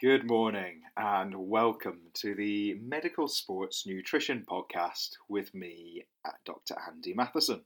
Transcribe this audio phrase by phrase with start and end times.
[0.00, 6.76] Good morning and welcome to the Medical Sports Nutrition Podcast with me, uh, Dr.
[6.86, 7.62] Andy Matheson.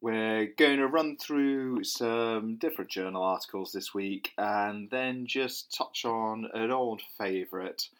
[0.00, 6.06] We're going to run through some different journal articles this week and then just touch
[6.06, 7.90] on an old favourite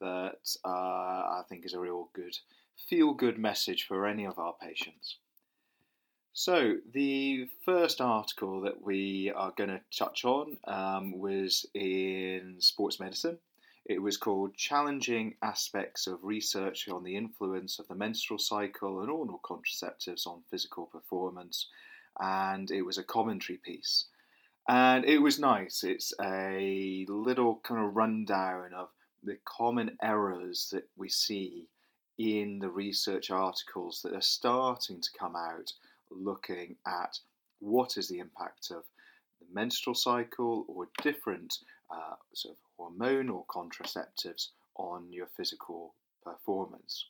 [0.00, 2.38] that uh, I think is a real good,
[2.88, 5.16] feel good message for any of our patients.
[6.36, 12.98] So, the first article that we are going to touch on um, was in Sports
[12.98, 13.38] Medicine.
[13.84, 19.10] It was called Challenging Aspects of Research on the Influence of the Menstrual Cycle and
[19.10, 21.68] Oral Contraceptives on Physical Performance,
[22.18, 24.06] and it was a commentary piece.
[24.68, 25.84] And it was nice.
[25.84, 28.88] It's a little kind of rundown of
[29.22, 31.68] the common errors that we see
[32.18, 35.72] in the research articles that are starting to come out
[36.14, 37.18] looking at
[37.60, 38.84] what is the impact of
[39.40, 41.58] the menstrual cycle or different
[41.90, 47.06] uh, sort of hormonal contraceptives on your physical performance.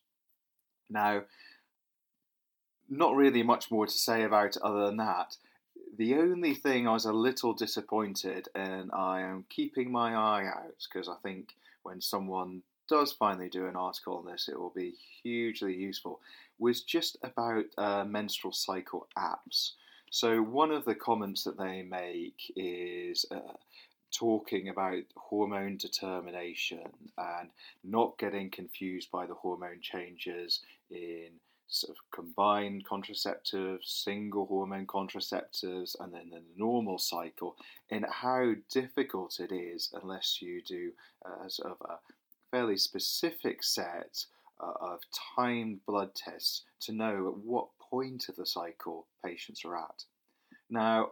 [0.90, 1.22] Now,
[2.88, 5.36] not really much more to say about it other than that.
[5.96, 10.84] The only thing I was a little disappointed, and I am keeping my eye out
[10.92, 14.94] because I think when someone does finally do an article on this, it will be
[15.22, 16.20] hugely useful,
[16.58, 19.72] was just about uh, menstrual cycle apps.
[20.10, 23.54] So, one of the comments that they make is uh,
[24.12, 26.84] talking about hormone determination
[27.18, 27.50] and
[27.82, 30.60] not getting confused by the hormone changes
[30.90, 31.30] in
[31.66, 37.56] sort of combined contraceptives, single hormone contraceptives, and then the normal cycle,
[37.90, 40.92] and how difficult it is unless you do
[41.26, 41.98] uh, sort of a
[42.50, 44.24] fairly specific set
[44.60, 45.00] uh, of
[45.36, 50.04] timed blood tests to know at what point of the cycle patients are at.
[50.70, 51.10] Now,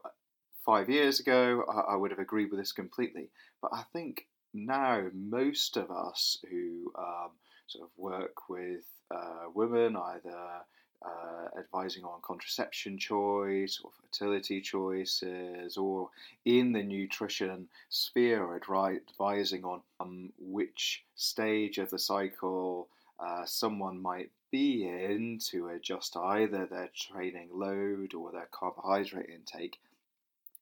[0.64, 5.06] five years ago, I, I would have agreed with this completely, but I think now
[5.14, 7.30] most of us who um,
[7.66, 10.62] sort of work with uh, women, either
[11.04, 16.10] uh, advising on contraception choice or fertility choices, or
[16.44, 22.88] in the nutrition sphere, advising on um, which stage of the cycle
[23.24, 29.78] uh, someone might be in to adjust either their training load or their carbohydrate intake.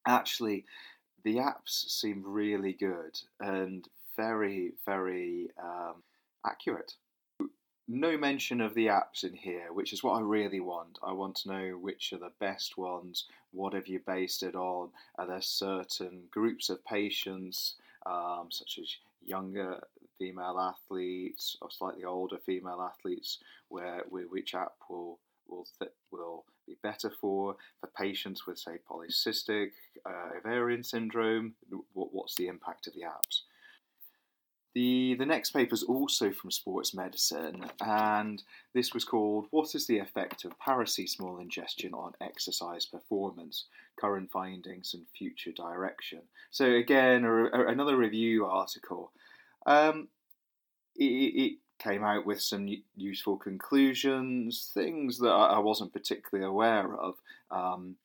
[0.07, 0.65] Actually,
[1.25, 6.03] the apps seem really good and very, very um,
[6.47, 6.95] accurate
[7.91, 11.01] no mention of the apps in here, which is what I really want.
[11.03, 13.25] I want to know which are the best ones.
[13.51, 14.91] What have you based it on?
[15.19, 17.75] Are there certain groups of patients,
[18.07, 19.81] um, such as younger
[20.21, 23.39] female athletes or slightly older female athletes,
[23.69, 28.79] where, where which app will will th- will be better for for patients with say
[28.89, 29.71] polycystic
[30.07, 31.55] uh, ovarian syndrome?
[31.95, 33.43] What, what's the impact of the apps?
[34.73, 38.41] The, the next paper is also from Sports Medicine, and
[38.73, 43.65] this was called What is the Effect of Paracetamol Ingestion on Exercise Performance?
[43.97, 46.21] Current Findings and Future Direction.
[46.53, 49.11] So, again, a, a, another review article.
[49.67, 50.09] Um,
[50.97, 57.15] it, it, came out with some useful conclusions, things that I, wasn't particularly aware of.
[57.51, 57.97] Um,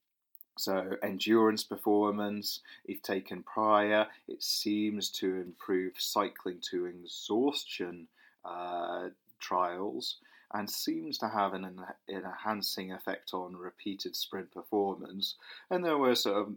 [0.58, 8.08] so, endurance performance, if taken prior, it seems to improve cycling to exhaustion
[8.46, 9.10] uh,
[9.42, 10.20] trials
[10.54, 15.36] and seems to have an, an enhancing effect on repeated sprint performance.
[15.70, 16.54] And there were sort of,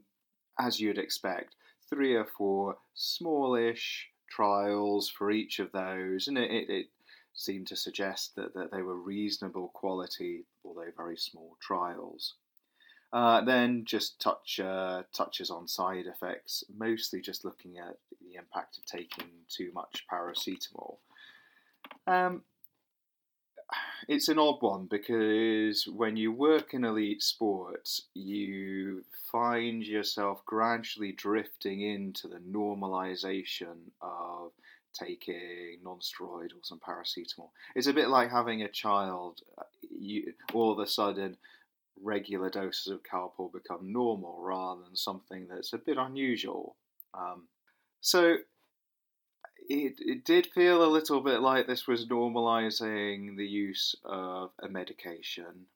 [0.60, 1.56] as you'd expect,
[1.90, 6.86] three or four smallish trials for each of those, and it, it, it
[7.34, 12.34] seemed to suggest that, that they were reasonable quality, although very small trials.
[13.10, 18.76] Uh, then just touch uh, touches on side effects, mostly just looking at the impact
[18.76, 20.96] of taking too much paracetamol.
[22.06, 22.42] Um,
[24.08, 31.12] it's an odd one because when you work in elite sports, you find yourself gradually
[31.12, 34.52] drifting into the normalization of
[34.98, 37.50] taking non-steroidals and paracetamol.
[37.74, 39.40] It's a bit like having a child.
[39.90, 41.36] You all of a sudden
[42.02, 46.76] regular doses of Calpol become normal rather than something that's a bit unusual.
[47.12, 47.48] Um,
[48.00, 48.36] so
[49.68, 54.68] it, it did feel a little bit like this was normalizing the use of a
[54.68, 55.66] medication.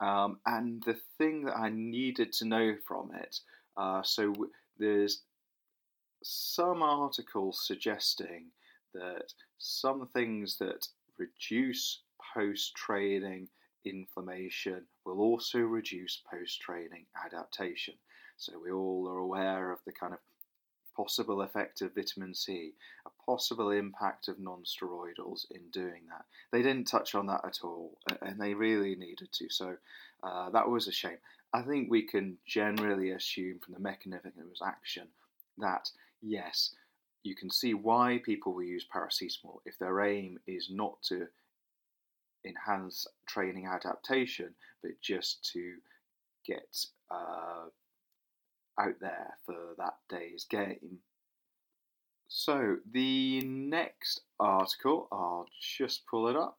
[0.00, 3.40] Um, and the thing that I needed to know from it,
[3.76, 4.34] uh, so
[4.78, 5.22] there's
[6.22, 8.46] some articles suggesting
[8.94, 10.88] that some things that
[11.18, 12.00] reduce
[12.34, 13.48] post training
[13.84, 17.94] inflammation will also reduce post training adaptation.
[18.38, 20.20] So we all are aware of the kind of
[20.96, 22.72] possible effect of vitamin C,
[23.06, 26.24] a possible impact of non steroidals in doing that.
[26.52, 29.76] They didn't touch on that at all, and they really needed to, so
[30.22, 31.18] uh, that was a shame.
[31.52, 35.08] I think we can generally assume from the mechanism of action
[35.58, 35.90] that
[36.22, 36.74] yes,
[37.22, 41.26] you can see why people will use paracetamol if their aim is not to
[42.44, 45.74] enhance training adaptation, but just to
[46.46, 47.66] get uh,
[48.78, 50.98] out there for that day's game.
[52.28, 56.58] So, the next article, I'll just pull it up,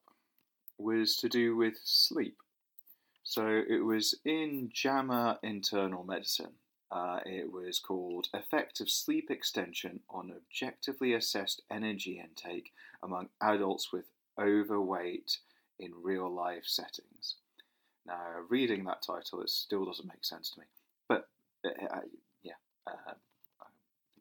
[0.78, 2.38] was to do with sleep.
[3.24, 6.54] So, it was in JAMA Internal Medicine.
[6.92, 12.72] Uh, it was called Effect of Sleep Extension on Objectively Assessed Energy Intake
[13.02, 14.06] Among Adults with
[14.40, 15.40] Overweight
[15.80, 17.38] in Real Life Settings.
[18.06, 20.68] Now, reading that title, it still doesn't make sense to me.
[21.64, 22.00] But, uh, uh
[22.44, 22.54] yeah,
[22.88, 23.14] uh,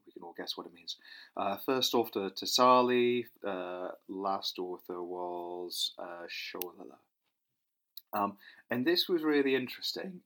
[0.06, 0.96] we can all guess what it means.
[1.36, 3.24] Uh, first author, Tasali.
[3.46, 6.96] Uh, last author was uh, Schoeller.
[8.14, 8.36] Um,
[8.70, 10.20] and this was really interesting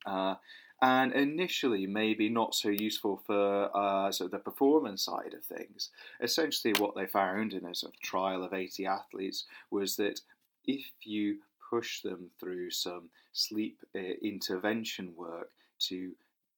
[0.82, 5.90] and initially maybe not so useful for uh, sort of the performance side of things.
[6.20, 10.20] Essentially, what they found in a sort of trial of 80 athletes was that
[10.66, 11.38] if you
[11.70, 16.12] push them through some sleep uh, intervention work to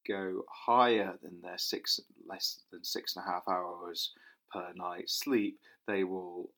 [0.09, 4.13] go higher than their six less than six and a half hours
[4.53, 6.51] per night sleep, they will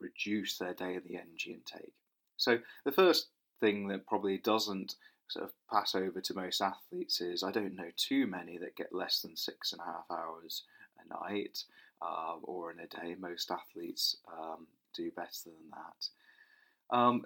[0.00, 1.92] reduce their daily energy intake.
[2.36, 3.28] So the first
[3.60, 4.96] thing that probably doesn't
[5.28, 8.94] sort of pass over to most athletes is I don't know too many that get
[8.94, 10.64] less than six and a half hours
[10.98, 11.64] a night
[12.02, 13.16] uh, or in a day.
[13.18, 16.96] Most athletes um, do better than that.
[16.96, 17.24] Um,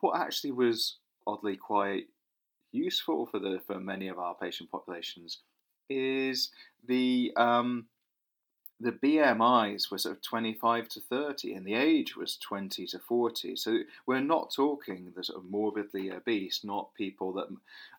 [0.00, 0.96] what actually was
[1.26, 2.06] oddly quite
[2.72, 5.38] useful for the for many of our patient populations
[5.88, 6.50] is
[6.86, 7.86] the um,
[8.82, 13.54] the BMIs were sort of 25 to 30 and the age was 20 to 40.
[13.54, 17.46] So we're not talking the sort of morbidly obese, not people that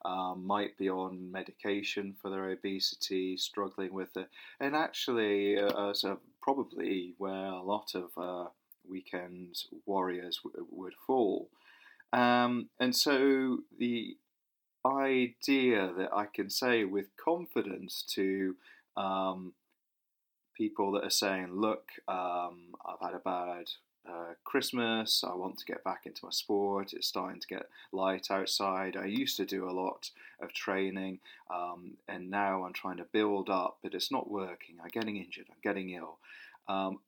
[0.08, 4.28] um, might be on medication for their obesity, struggling with it,
[4.60, 8.50] and actually uh, uh, sort of probably where a lot of uh,
[8.88, 9.56] weekend
[9.86, 11.48] warriors w- would fall.
[12.12, 14.18] Um, and so the
[14.86, 18.56] idea that I can say with confidence to
[18.98, 19.54] um,
[20.56, 23.70] people that are saying, look, um, I've had a bad
[24.08, 28.30] uh, Christmas, I want to get back into my sport, it's starting to get light
[28.30, 28.98] outside.
[28.98, 30.10] I used to do a lot
[30.42, 31.20] of training,
[31.54, 34.76] um, and now I'm trying to build up, but it's not working.
[34.84, 36.18] I'm getting injured, I'm getting ill.
[36.68, 37.00] Um,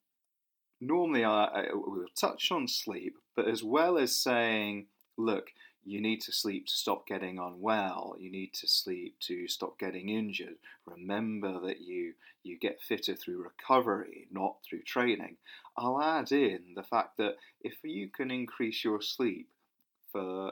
[0.80, 4.88] normally, I, I will touch on sleep, but as well as saying,
[5.18, 5.52] look,
[5.86, 8.16] you need to sleep to stop getting unwell.
[8.20, 10.56] You need to sleep to stop getting injured.
[10.86, 15.38] Remember that you you get fitter through recovery, not through training.
[15.78, 19.48] I'll add in the fact that if you can increase your sleep
[20.12, 20.52] for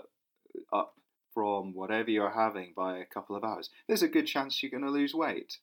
[0.71, 0.95] uh, up
[1.33, 4.83] from whatever you're having by a couple of hours, there's a good chance you're going
[4.83, 5.57] to lose weight.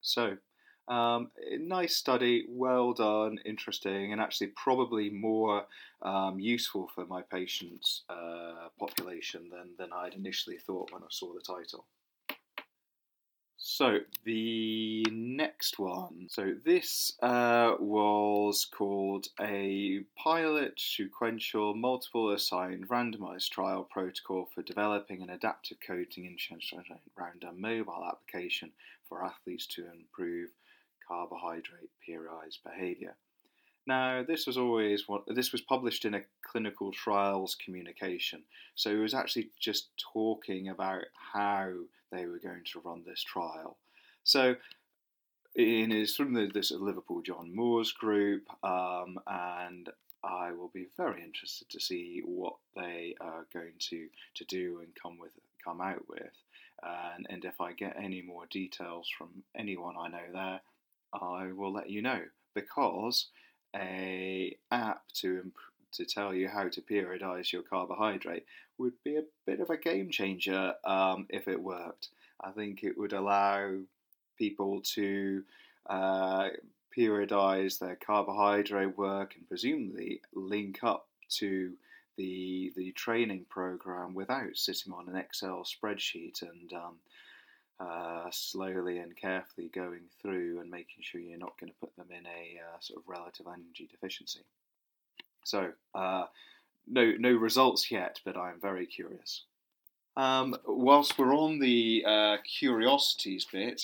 [0.00, 0.36] So
[0.88, 5.64] um, nice study, well done, interesting, and actually probably more
[6.02, 11.32] um, useful for my patients' uh, population than, than I'd initially thought when I saw
[11.32, 11.86] the title.
[13.66, 16.26] So the next one.
[16.28, 25.22] So this uh, was called a pilot sequential multiple assigned randomized trial protocol for developing
[25.22, 26.38] an adaptive coaching and
[27.18, 28.70] around a mobile application
[29.08, 30.50] for athletes to improve
[31.06, 33.16] carbohydrate periodized behavior.
[33.86, 38.42] Now, this was always what this was published in a clinical trials communication,
[38.74, 41.70] so it was actually just talking about how
[42.10, 43.76] they were going to run this trial.
[44.22, 44.56] So,
[45.54, 49.90] it is from the this Liverpool John Moores group, um, and
[50.24, 54.94] I will be very interested to see what they are going to to do and
[55.00, 55.32] come with
[55.62, 56.32] come out with,
[56.82, 60.60] and, and if I get any more details from anyone I know there,
[61.20, 62.20] I will let you know
[62.54, 63.28] because
[63.74, 65.54] a app to imp-
[65.92, 68.44] to tell you how to periodize your carbohydrate
[68.78, 72.08] would be a bit of a game changer um, if it worked.
[72.40, 73.76] I think it would allow
[74.36, 75.44] people to
[75.86, 76.48] uh,
[76.96, 81.72] periodize their carbohydrate work and presumably link up to
[82.16, 86.96] the the training program without sitting on an Excel spreadsheet and um,
[87.80, 92.08] uh, slowly and carefully going through and making sure you're not going to put them
[92.10, 94.40] in a uh, sort of relative energy deficiency.
[95.44, 96.24] So, uh,
[96.86, 99.42] no, no results yet, but I'm very curious.
[100.16, 103.82] Um, whilst we're on the uh, curiosities bit,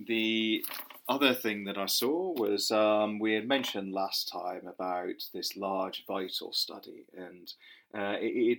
[0.00, 0.64] the
[1.08, 6.04] other thing that I saw was um, we had mentioned last time about this large
[6.06, 7.52] vital study, and
[7.94, 8.58] uh, it,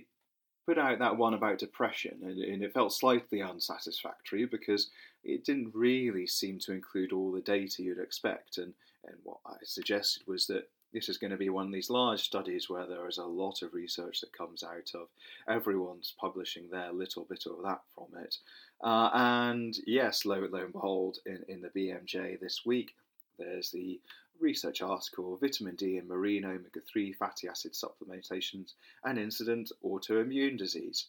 [0.66, 4.90] put out that one about depression, and, and, it felt slightly unsatisfactory because
[5.22, 8.58] it didn't really seem to include all the data you'd expect.
[8.58, 8.72] And,
[9.06, 12.22] and what I suggested was that this is going to be one of these large
[12.22, 15.08] studies where there is a lot of research that comes out of
[15.48, 18.36] everyone's publishing their little bit of that from it.
[18.82, 22.94] Uh, and yes, lo, lo and behold, in, in the BMJ this week,
[23.38, 24.00] there's the
[24.40, 28.74] research article Vitamin D in Marine Omega 3 Fatty Acid Supplementations
[29.04, 31.06] and Incident Autoimmune Disease.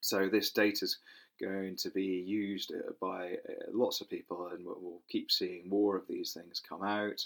[0.00, 0.98] So, this data is
[1.40, 5.96] going to be used uh, by uh, lots of people, and we'll keep seeing more
[5.96, 7.24] of these things come out.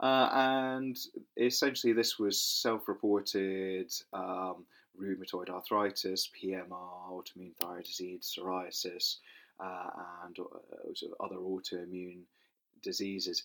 [0.00, 0.98] Uh, and
[1.36, 4.64] essentially, this was self reported um,
[5.00, 6.68] rheumatoid arthritis, PMR,
[7.10, 9.16] autoimmune thyroid disease, psoriasis,
[9.60, 9.90] uh,
[10.24, 12.22] and uh, other autoimmune
[12.82, 13.44] diseases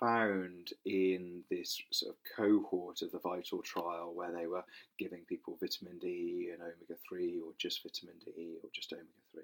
[0.00, 4.64] found in this sort of cohort of the Vital trial where they were
[4.98, 9.42] giving people vitamin D and omega 3 or just vitamin D or just omega 3.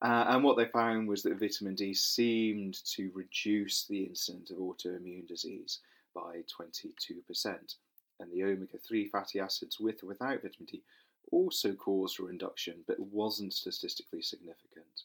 [0.00, 4.58] Uh, and what they found was that vitamin D seemed to reduce the incidence of
[4.58, 5.78] autoimmune disease
[6.14, 7.76] by 22%.
[8.20, 10.82] And the omega 3 fatty acids with or without vitamin D
[11.30, 15.04] also caused a reduction, but wasn't statistically significant.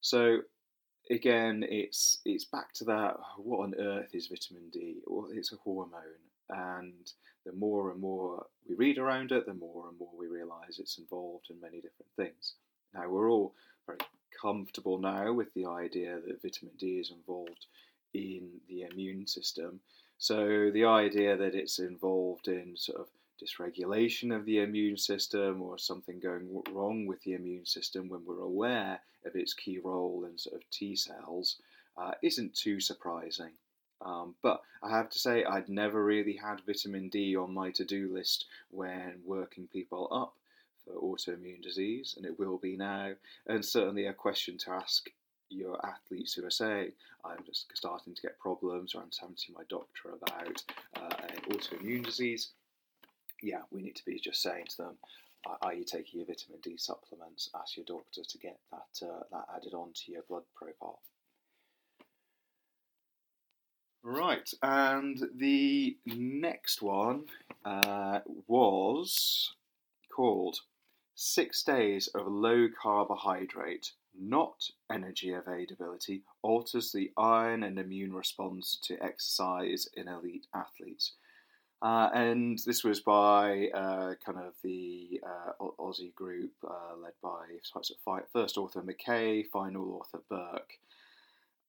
[0.00, 0.40] So,
[1.10, 4.96] again, it's it's back to that oh, what on earth is vitamin D?
[5.06, 6.00] Well, it's a hormone,
[6.50, 7.12] and
[7.44, 10.98] the more and more we read around it, the more and more we realise it's
[10.98, 12.54] involved in many different things.
[12.94, 13.54] Now, we're all
[13.86, 13.98] very
[14.40, 17.66] comfortable now with the idea that vitamin D is involved
[18.14, 19.80] in the immune system.
[20.18, 23.08] So the idea that it's involved in sort of
[23.42, 28.40] dysregulation of the immune system or something going wrong with the immune system when we're
[28.40, 31.56] aware of its key role in sort of T cells
[31.96, 33.52] uh, isn't too surprising.
[34.02, 37.84] Um, but I have to say, I'd never really had vitamin D on my to
[37.84, 40.34] do list when working people up
[40.84, 43.12] for autoimmune disease, and it will be now.
[43.46, 45.08] And certainly a question to ask
[45.48, 46.92] your athletes who are saying,
[47.24, 50.62] I'm just starting to get problems, or I'm having to my doctor about
[50.96, 52.50] uh, autoimmune disease.
[53.42, 54.98] Yeah, we need to be just saying to them,
[55.62, 57.50] are you taking your vitamin D supplements?
[57.54, 61.00] Ask your doctor to get that uh, that added onto your blood profile.
[64.02, 67.24] Right, and the next one
[67.64, 69.54] uh, was
[70.14, 70.60] called
[71.18, 79.02] Six days of low carbohydrate, not energy availability, alters the iron and immune response to
[79.02, 81.14] exercise in elite athletes.
[81.86, 87.44] Uh, and this was by uh, kind of the uh, Aussie group uh, led by
[88.32, 90.72] first author McKay, final author Burke.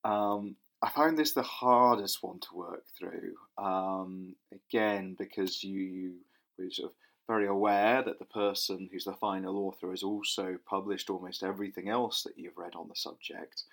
[0.03, 3.36] Um, I found this the hardest one to work through.
[3.59, 6.13] Um, again, because you, you
[6.57, 6.95] were sort of
[7.27, 12.24] very aware that the person who's the final author has also published almost everything else
[12.24, 13.65] that you've read on the subject,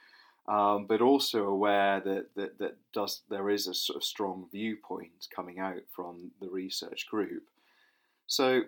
[0.47, 5.29] um, but also aware that, that, that does, there is a sort of strong viewpoint
[5.35, 7.45] coming out from the research group.
[8.27, 8.63] So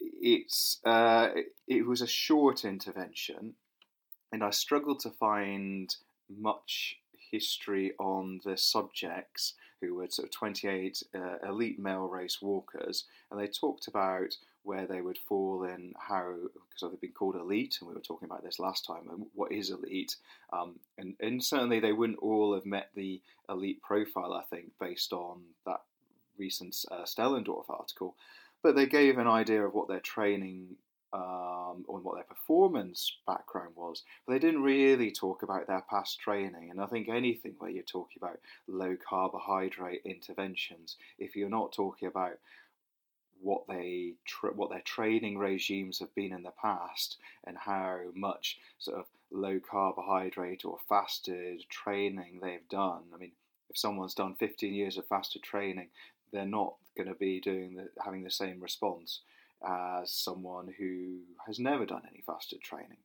[0.00, 1.30] it's, uh,
[1.66, 3.54] it was a short intervention,
[4.32, 5.94] and I struggled to find
[6.28, 6.98] much
[7.30, 13.40] history on the subjects who were sort of 28 uh, elite male race walkers, and
[13.40, 17.88] they talked about where they would fall in how, because they've been called elite, and
[17.88, 20.16] we were talking about this last time, and what is elite.
[20.52, 25.12] Um, and, and certainly they wouldn't all have met the elite profile, I think, based
[25.12, 25.82] on that
[26.36, 28.16] recent uh, Stellendorf article.
[28.62, 30.76] But they gave an idea of what their training
[31.12, 36.18] um, on what their performance background was, but they didn't really talk about their past
[36.20, 36.70] training.
[36.70, 42.08] And I think anything where you're talking about low carbohydrate interventions, if you're not talking
[42.08, 42.38] about
[43.40, 48.58] what they tra- what their training regimes have been in the past and how much
[48.78, 53.02] sort of low carbohydrate or fasted training they've done.
[53.14, 53.32] I mean,
[53.68, 55.88] if someone's done 15 years of fasted training,
[56.32, 59.20] they're not going to be doing the, having the same response
[59.66, 62.98] as someone who has never done any fasted training.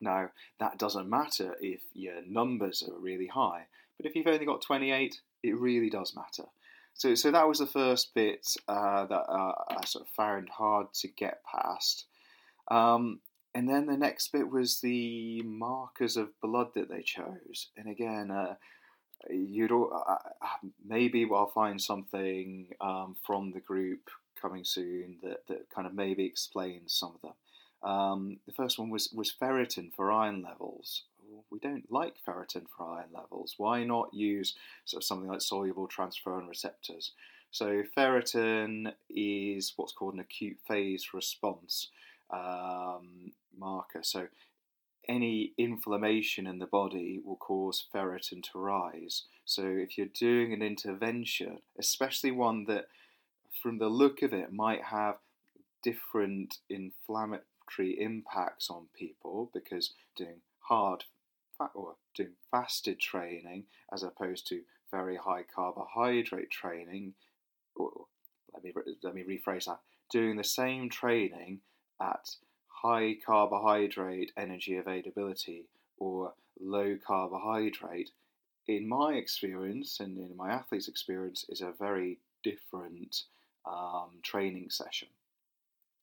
[0.00, 3.66] Now, that doesn't matter if your numbers are really high,
[3.96, 6.48] but if you've only got 28, it really does matter.
[6.94, 10.92] So, so that was the first bit uh, that uh, I sort of found hard
[10.94, 12.06] to get past.
[12.70, 13.20] Um,
[13.54, 17.68] and then the next bit was the markers of blood that they chose.
[17.76, 18.54] And again, uh,
[19.30, 19.72] you'd
[20.84, 26.24] maybe I'll find something um, from the group coming soon that, that kind of maybe
[26.24, 27.90] explains some of them.
[27.90, 31.04] Um, the first one was, was ferritin for iron levels.
[31.52, 33.54] We don't like ferritin for iron levels.
[33.58, 34.54] Why not use
[34.86, 37.12] sort of something like soluble transferrin receptors?
[37.50, 41.88] So ferritin is what's called an acute phase response
[42.30, 44.00] um, marker.
[44.02, 44.28] So
[45.06, 49.24] any inflammation in the body will cause ferritin to rise.
[49.44, 52.86] So if you're doing an intervention, especially one that
[53.62, 55.16] from the look of it might have
[55.82, 61.04] different inflammatory impacts on people because doing hard
[61.74, 67.14] or doing fasted training as opposed to very high carbohydrate training
[67.76, 67.90] or
[68.52, 71.60] let me let me rephrase that doing the same training
[72.00, 72.28] at
[72.68, 75.66] high carbohydrate energy availability
[75.98, 78.10] or low carbohydrate
[78.68, 83.24] in my experience and in my athlete's experience is a very different
[83.66, 85.08] um, training session.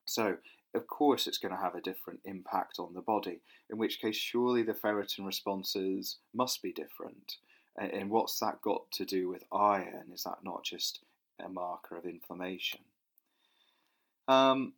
[0.06, 0.38] So
[0.73, 4.15] of course it's going to have a different impact on the body, in which case
[4.15, 7.38] surely the ferritin responses must be different.
[7.77, 10.11] And what's that got to do with iron?
[10.13, 10.99] Is that not just
[11.43, 12.81] a marker of inflammation?
[14.27, 14.73] Um,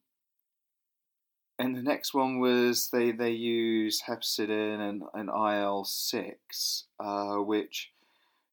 [1.58, 7.92] and the next one was they, they use hepcidin and, and IL 6, uh, which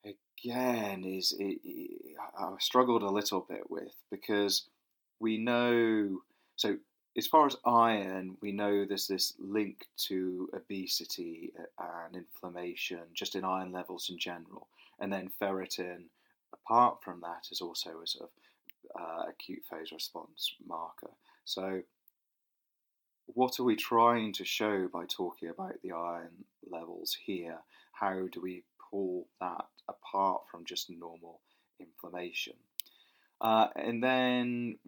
[0.05, 4.65] again is it, it, I struggled a little bit with because
[5.21, 6.21] we know
[6.57, 6.77] so
[7.19, 11.53] as far as iron, we know there's this link to obesity
[12.07, 14.69] and inflammation, just in iron levels in general.
[15.01, 16.05] And then ferritin,
[16.53, 21.11] apart from that, is also a sort of uh, acute phase response marker.
[21.45, 21.83] So,
[23.27, 27.59] what are we trying to show by talking about the iron levels here?
[27.93, 31.41] How do we pull that apart from just normal
[31.81, 32.55] inflammation?
[33.41, 34.79] Uh, and then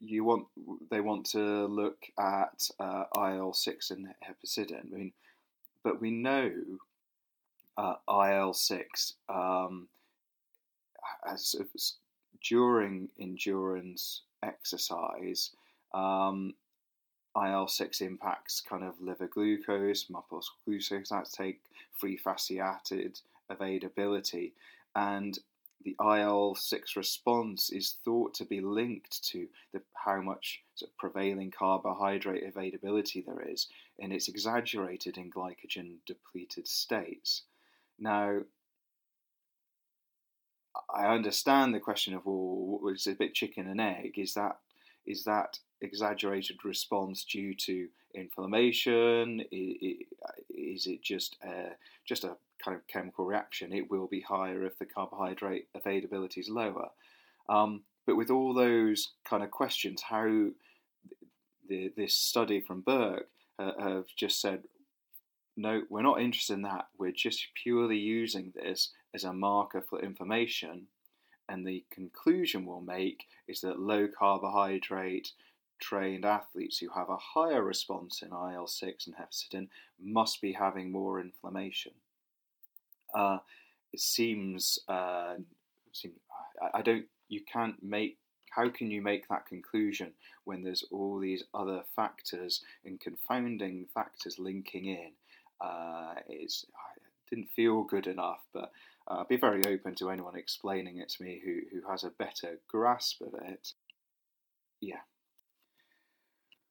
[0.00, 0.46] you want
[0.90, 4.92] they want to look at uh, IL six and hepcidin.
[4.92, 5.12] I mean,
[5.82, 6.52] but we know
[7.76, 9.88] uh, IL six um,
[11.26, 11.54] as,
[12.48, 15.50] during endurance exercise.
[15.94, 16.54] Um,
[17.36, 21.60] IL six impacts kind of liver glucose, muscle glucose uptake,
[21.92, 24.52] free fatty acid availability,
[24.96, 25.38] and
[25.84, 30.96] the IL 6 response is thought to be linked to the, how much sort of
[30.96, 37.42] prevailing carbohydrate availability there is, and it's exaggerated in glycogen depleted states.
[37.98, 38.40] Now,
[40.94, 44.14] I understand the question of well, it's a bit chicken and egg.
[44.16, 44.58] Is that
[45.06, 49.42] is that exaggerated response due to inflammation?
[49.50, 51.70] Is it just a,
[52.06, 56.48] just a kind of chemical reaction, it will be higher if the carbohydrate availability is
[56.48, 56.90] lower.
[57.48, 60.48] Um, but with all those kind of questions, how
[61.68, 64.64] the, this study from Burke uh, have just said,
[65.56, 66.86] no, we're not interested in that.
[66.98, 70.86] We're just purely using this as a marker for information.
[71.48, 75.32] And the conclusion we'll make is that low carbohydrate
[75.80, 79.68] trained athletes who have a higher response in IL 6 and hepcidin
[80.00, 81.92] must be having more inflammation
[83.14, 83.38] uh,
[83.92, 85.34] it seems, uh,
[85.92, 86.12] seem,
[86.62, 88.18] I, I don't, you can't make
[88.50, 90.12] how can you make that conclusion
[90.44, 95.12] when there's all these other factors and confounding factors linking in?
[95.60, 96.64] Uh, it's,
[96.96, 98.72] it didn't feel good enough, but
[99.08, 102.10] uh, I'd be very open to anyone explaining it to me who, who has a
[102.10, 103.74] better grasp of it.
[104.80, 105.02] Yeah.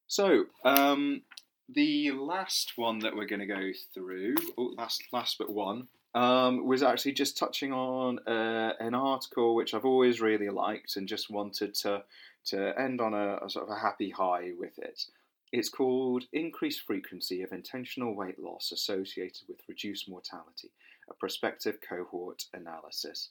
[0.07, 1.23] So, um,
[1.69, 6.65] the last one that we're going to go through, oh, last, last but one, um,
[6.65, 11.29] was actually just touching on uh, an article which I've always really liked and just
[11.29, 12.03] wanted to
[12.45, 15.03] to end on a, a, sort of a happy high with it.
[15.51, 20.71] It's called Increased Frequency of Intentional Weight Loss Associated with Reduced Mortality,
[21.09, 23.29] a prospective cohort analysis.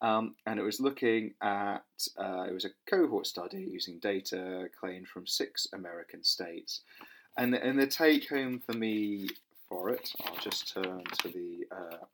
[0.00, 1.84] Um, and it was looking at,
[2.18, 6.80] uh, it was a cohort study using data claimed from six American states.
[7.36, 9.28] And, and the take home for me
[9.72, 12.04] for it, I'll just turn to the uh,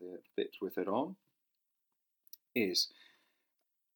[0.00, 1.14] the bit with it on,
[2.56, 2.88] is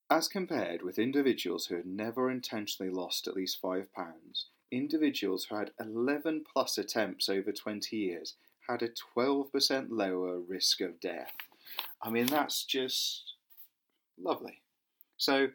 [0.09, 5.57] as compared with individuals who had never intentionally lost at least five pounds, individuals who
[5.57, 8.35] had 11 plus attempts over 20 years
[8.69, 11.33] had a 12% lower risk of death.
[12.03, 13.35] I mean, that's just
[14.23, 14.61] lovely.
[15.17, 15.49] So,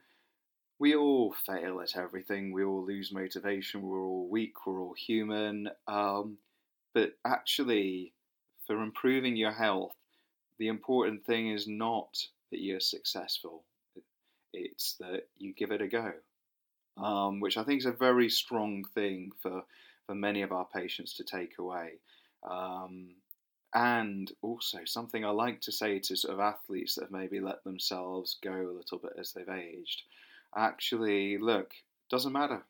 [0.80, 5.70] we all fail at everything, we all lose motivation, we're all weak, we're all human.
[5.88, 6.38] Um,
[6.98, 8.12] but actually,
[8.66, 9.94] for improving your health,
[10.58, 12.18] the important thing is not
[12.50, 13.64] that you're successful,
[14.52, 16.12] it's that you give it a go,
[16.98, 19.62] um, which I think is a very strong thing for,
[20.08, 22.00] for many of our patients to take away.
[22.50, 23.10] Um,
[23.76, 27.64] and also something I like to say to sort of athletes that have maybe let
[27.64, 30.02] themselves go a little bit as they've aged.
[30.56, 31.74] Actually, look,
[32.10, 32.64] doesn't matter.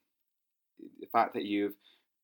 [1.00, 1.76] The fact that you've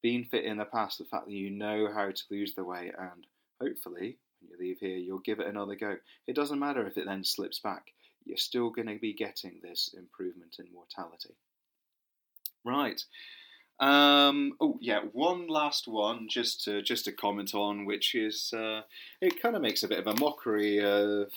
[0.04, 2.94] been fit in the past, the fact that you know how to lose the weight,
[3.00, 3.26] and
[3.60, 5.96] hopefully when you leave here, you'll give it another go.
[6.28, 7.94] It doesn't matter if it then slips back.
[8.26, 11.36] You're still going to be getting this improvement in mortality.
[12.64, 13.02] Right.
[13.80, 18.82] Um, oh yeah, one last one just to just to comment on, which is uh,
[19.20, 21.32] it kind of makes a bit of a mockery of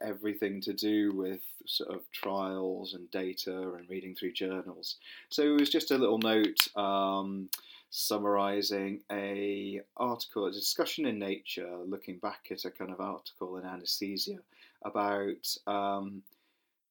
[0.00, 4.96] everything to do with sort of trials and data and reading through journals.
[5.30, 7.50] So it was just a little note um,
[7.90, 13.64] summarising a article, a discussion in Nature, looking back at a kind of article in
[13.64, 14.38] Anesthesia
[14.84, 15.46] about.
[15.66, 16.22] Um,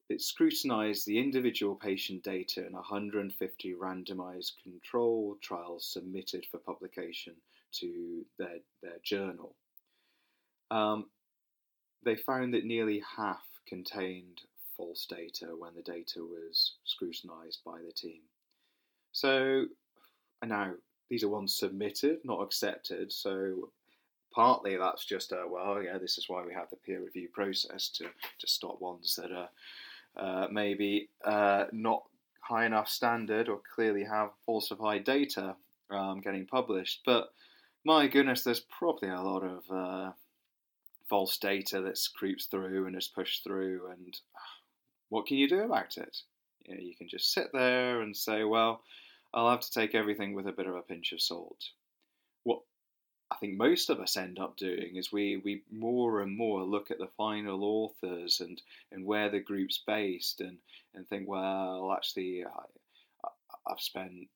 [0.10, 7.36] it scrutinised the individual patient data in 150 randomised control trials submitted for publication
[7.74, 9.56] to their, their journal.
[10.72, 11.06] Um,
[12.04, 14.42] they found that nearly half contained
[14.76, 18.22] false data when the data was scrutinised by the team.
[19.12, 19.66] So
[20.44, 20.74] now
[21.10, 23.12] these are ones submitted, not accepted.
[23.12, 23.70] So
[24.32, 27.90] partly that's just a well, yeah, this is why we have the peer review process
[27.90, 29.50] to to stop ones that are
[30.18, 32.04] uh, maybe uh, not
[32.42, 35.56] high enough standard or clearly have falsified data
[35.92, 37.02] um, getting published.
[37.06, 37.32] But
[37.84, 40.12] my goodness, there's probably a lot of uh,
[41.08, 44.20] false data that creeps through and is pushed through, and
[45.10, 46.18] what can you do about it?
[46.66, 48.82] You, know, you can just sit there and say, well,
[49.34, 51.70] I'll have to take everything with a bit of a pinch of salt.
[52.44, 52.62] What
[53.32, 56.90] I think most of us end up doing is we, we more and more look
[56.90, 58.62] at the final authors and,
[58.92, 60.58] and where the group's based and,
[60.96, 63.30] and think, well, actually, I,
[63.68, 64.30] I've spent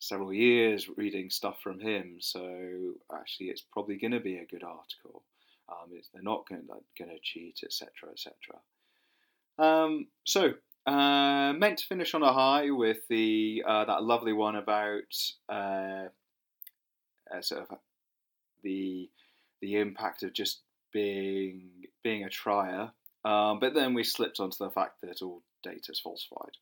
[0.00, 4.62] several years reading stuff from him, so actually, it's probably going to be a good
[4.62, 5.22] article.
[5.70, 8.34] Um, they're not going to cheat, etc., etc.
[9.58, 10.54] Um, so,
[10.86, 15.14] uh, meant to finish on a high with the uh, that lovely one about
[15.48, 16.04] uh,
[17.40, 17.78] sort of
[18.62, 19.08] the
[19.60, 20.60] the impact of just
[20.92, 21.62] being
[22.02, 22.90] being a trier.
[23.24, 26.56] Um, but then we slipped onto the fact that all data is falsified.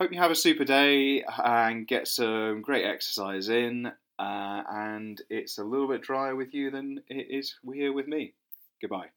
[0.00, 3.90] Hope you have a super day and get some great exercise in.
[4.18, 8.34] Uh, and it's a little bit drier with you than it is here with me.
[8.80, 9.08] Goodbye.